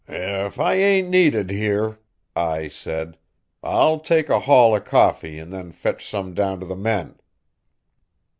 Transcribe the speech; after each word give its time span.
"If 0.07 0.59
I 0.59 0.73
ain't 0.77 1.09
needed 1.09 1.51
here," 1.51 1.99
Ai 2.35 2.69
said, 2.69 3.19
"I'll 3.61 3.99
take 3.99 4.29
a 4.29 4.39
haul 4.39 4.73
o' 4.73 4.79
coffee 4.81 5.37
an' 5.39 5.51
then 5.51 5.71
fetch 5.71 6.03
some 6.07 6.33
down 6.33 6.59
t' 6.59 6.65
the 6.65 6.75
men." 6.75 7.19